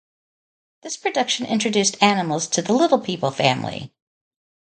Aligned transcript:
This 0.81 0.97
production 0.97 1.45
introduced 1.45 2.01
animals 2.01 2.47
to 2.47 2.63
the 2.63 2.73
Little 2.73 2.97
People 2.99 3.29
family. 3.29 3.93